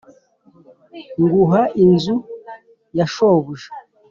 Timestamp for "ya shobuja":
2.97-3.69